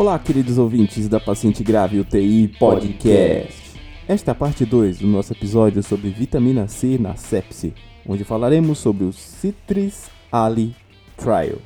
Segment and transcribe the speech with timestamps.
[0.00, 3.78] Olá, queridos ouvintes da Paciente Grave UTI Podcast.
[4.08, 7.74] Esta é a parte 2 do nosso episódio sobre vitamina C na sepse,
[8.08, 10.74] onde falaremos sobre o Citris Ali
[11.16, 11.58] Trial.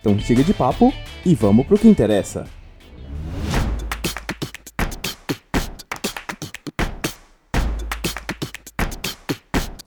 [0.00, 0.92] Então chega de papo
[1.24, 2.44] e vamos pro que interessa.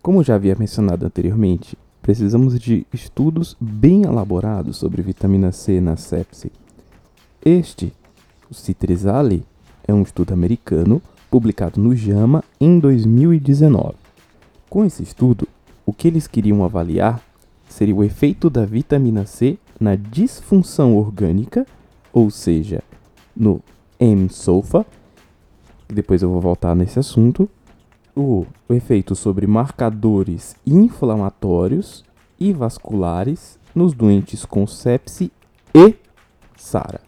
[0.02, 1.78] Como já havia mencionado anteriormente,
[2.08, 6.50] precisamos de estudos bem elaborados sobre vitamina C na sepse.
[7.44, 7.92] Este,
[8.50, 9.44] o Citrizali,
[9.86, 13.96] é um estudo americano publicado no JAMA em 2019.
[14.70, 15.46] Com esse estudo,
[15.86, 17.22] o que eles queriam avaliar
[17.68, 21.68] seria o efeito da vitamina C na disfunção orgânica,
[22.14, 22.82] ou seja,
[23.36, 23.60] no
[24.00, 24.86] M-SOFA,
[25.90, 27.50] depois eu vou voltar nesse assunto,
[28.18, 32.04] o, o efeito sobre marcadores inflamatórios
[32.40, 35.32] e vasculares nos doentes com sepse
[35.74, 35.96] e
[36.56, 37.02] SARA.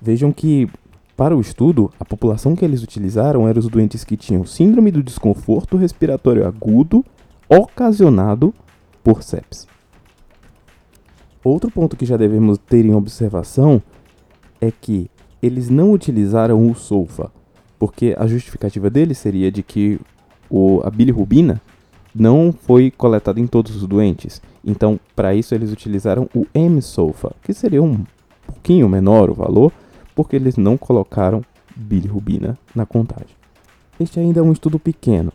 [0.00, 0.68] Vejam que,
[1.16, 5.02] para o estudo, a população que eles utilizaram era os doentes que tinham síndrome do
[5.02, 7.04] desconforto respiratório agudo
[7.48, 8.54] ocasionado
[9.02, 9.66] por sepse.
[11.42, 13.82] Outro ponto que já devemos ter em observação
[14.60, 15.10] é que
[15.42, 17.30] eles não utilizaram o sulfa,
[17.78, 20.00] porque a justificativa deles seria de que
[20.50, 21.60] o, a bilirrubina
[22.14, 24.42] não foi coletada em todos os doentes.
[24.64, 28.04] Então, para isso, eles utilizaram o M-sulfa, que seria um
[28.46, 29.72] pouquinho menor o valor,
[30.14, 31.44] porque eles não colocaram
[31.76, 33.36] bilirrubina na contagem.
[34.00, 35.32] Este ainda é um estudo pequeno,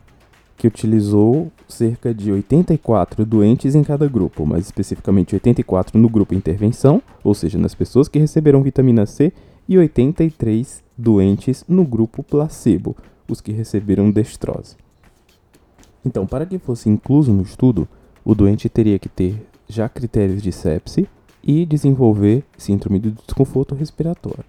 [0.64, 7.02] que utilizou cerca de 84 doentes em cada grupo, mais especificamente 84 no grupo intervenção,
[7.22, 9.34] ou seja, nas pessoas que receberam vitamina C,
[9.68, 12.96] e 83 doentes no grupo placebo,
[13.30, 14.78] os que receberam destrose.
[16.06, 17.86] Então, para que fosse incluso no estudo,
[18.24, 21.10] o doente teria que ter já critérios de sepse
[21.44, 24.46] e desenvolver síndrome de desconforto respiratório.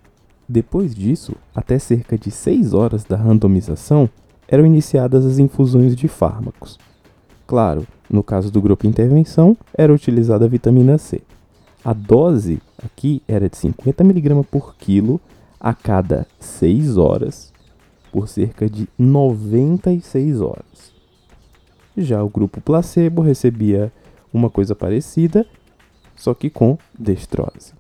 [0.48, 4.08] Depois disso, até cerca de 6 horas da randomização,
[4.48, 6.78] eram iniciadas as infusões de fármacos.
[7.46, 11.22] Claro, no caso do grupo intervenção, era utilizada a vitamina C.
[11.84, 15.20] A dose aqui era de 50 mg por quilo
[15.60, 17.52] a cada 6 horas,
[18.10, 20.92] por cerca de 96 horas.
[21.96, 23.92] Já o grupo placebo recebia
[24.32, 25.46] uma coisa parecida,
[26.16, 27.72] só que com destrose.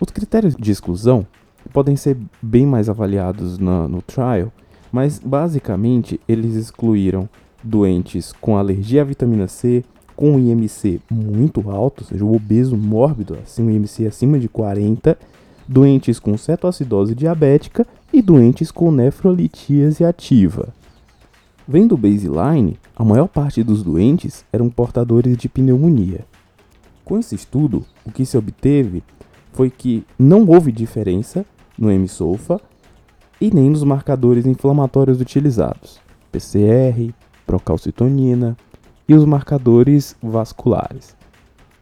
[0.00, 1.26] Os critérios de exclusão
[1.72, 4.52] podem ser bem mais avaliados na, no trial,
[4.92, 7.28] mas basicamente eles excluíram
[7.62, 9.84] doentes com alergia à vitamina C,
[10.16, 15.16] com IMC muito alto, ou seja, o obeso mórbido, assim, um IMC acima de 40,
[15.66, 20.74] doentes com cetoacidose diabética e doentes com nefrolitíase ativa.
[21.66, 26.24] Vendo o baseline, a maior parte dos doentes eram portadores de pneumonia.
[27.04, 29.02] Com esse estudo, o que se obteve
[29.52, 31.44] foi que não houve diferença
[31.78, 32.60] no M-SOFA
[33.40, 36.00] e nem nos marcadores inflamatórios utilizados,
[36.32, 37.12] PCR,
[37.46, 38.56] procalcitonina
[39.08, 41.16] e os marcadores vasculares.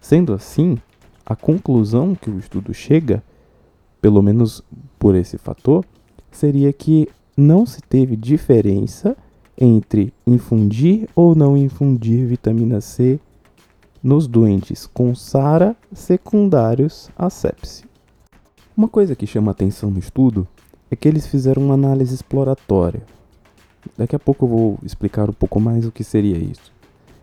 [0.01, 0.79] Sendo assim,
[1.25, 3.23] a conclusão que o estudo chega,
[4.01, 4.63] pelo menos
[4.99, 5.85] por esse fator,
[6.31, 9.17] seria que não se teve diferença
[9.59, 13.19] entre infundir ou não infundir vitamina C
[14.03, 17.85] nos doentes com SARA secundários à sepse.
[18.77, 20.47] Uma coisa que chama atenção no estudo
[20.91, 23.03] é que eles fizeram uma análise exploratória.
[23.97, 26.73] Daqui a pouco eu vou explicar um pouco mais o que seria isso.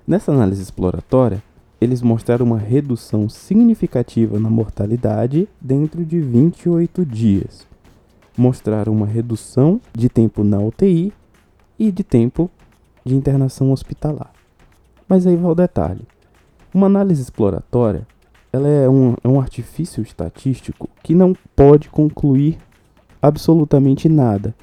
[0.07, 1.41] Nessa análise exploratória,
[1.79, 7.67] eles mostraram uma redução significativa na mortalidade dentro de 28 dias.
[8.37, 11.13] Mostraram uma redução de tempo na UTI
[11.77, 12.49] e de tempo
[13.05, 14.31] de internação hospitalar.
[15.07, 16.01] Mas aí vai o detalhe.
[16.73, 18.07] Uma análise exploratória
[18.53, 22.57] ela é um, é um artifício estatístico que não pode concluir
[23.23, 24.53] absolutamente nada.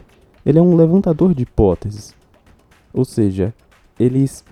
[0.45, 2.15] Ele é um levantador de hipóteses.
[2.93, 3.55] Ou seja,
[3.99, 4.45] eles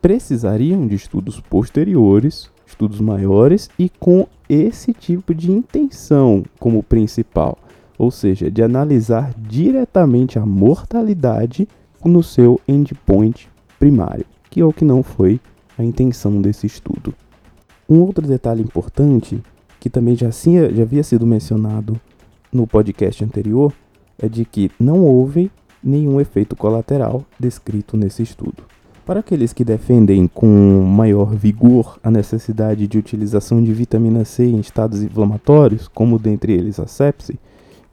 [0.00, 7.58] precisariam de estudos posteriores, estudos maiores e com esse tipo de intenção como principal,
[7.98, 11.66] ou seja, de analisar diretamente a mortalidade
[12.04, 15.40] no seu endpoint primário, que é o que não foi
[15.76, 17.12] a intenção desse estudo.
[17.88, 19.42] Um outro detalhe importante,
[19.80, 22.00] que também já, já havia sido mencionado
[22.52, 23.72] no podcast anterior,
[24.18, 25.50] é de que não houve
[25.82, 28.64] nenhum efeito colateral descrito nesse estudo.
[29.06, 30.46] Para aqueles que defendem com
[30.84, 36.78] maior vigor a necessidade de utilização de vitamina C em estados inflamatórios, como dentre eles
[36.78, 37.38] a sepse,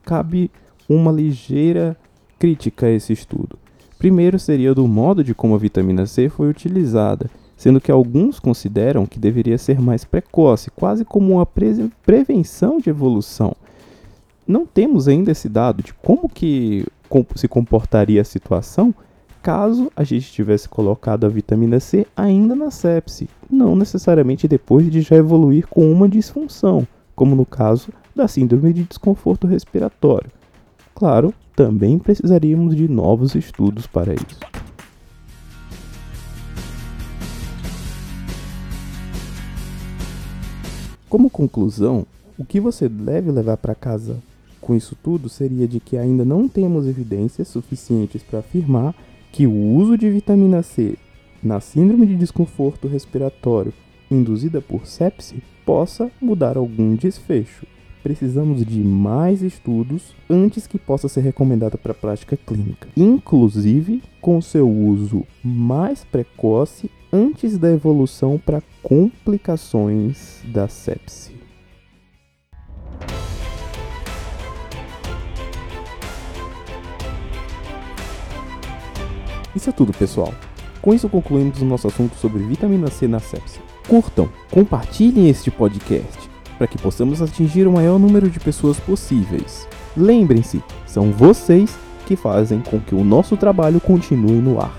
[0.04, 0.50] cabe
[0.88, 1.96] uma ligeira
[2.38, 3.58] crítica a esse estudo.
[3.98, 9.06] Primeiro seria do modo de como a vitamina C foi utilizada, sendo que alguns consideram
[9.06, 13.56] que deveria ser mais precoce, quase como uma pre prevenção de evolução.
[14.46, 16.86] Não temos ainda esse dado de como que
[17.34, 18.94] se comportaria a situação
[19.42, 25.00] caso a gente tivesse colocado a vitamina C ainda na sepse, não necessariamente depois de
[25.00, 30.30] já evoluir com uma disfunção, como no caso da síndrome de desconforto respiratório.
[30.94, 34.38] Claro, também precisaríamos de novos estudos para isso.
[41.08, 42.06] Como conclusão,
[42.38, 44.16] o que você deve levar para casa
[44.66, 48.96] com isso tudo seria de que ainda não temos evidências suficientes para afirmar
[49.30, 50.96] que o uso de vitamina C
[51.40, 53.72] na síndrome de desconforto respiratório
[54.10, 57.64] induzida por sepse possa mudar algum desfecho.
[58.02, 64.68] Precisamos de mais estudos antes que possa ser recomendada para prática clínica, inclusive com seu
[64.68, 71.35] uso mais precoce antes da evolução para complicações da sepse.
[79.56, 80.34] Isso é tudo, pessoal.
[80.82, 83.62] Com isso concluímos o nosso assunto sobre vitamina C na sepsia.
[83.88, 89.66] Curtam, compartilhem este podcast para que possamos atingir o maior número de pessoas possíveis.
[89.96, 91.76] Lembrem-se, são vocês
[92.06, 94.78] que fazem com que o nosso trabalho continue no ar.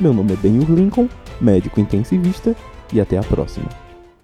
[0.00, 1.08] Meu nome é Benhur Lincoln,
[1.40, 2.54] médico intensivista,
[2.92, 3.85] e até a próxima.